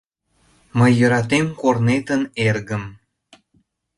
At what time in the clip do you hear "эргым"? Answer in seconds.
2.47-2.83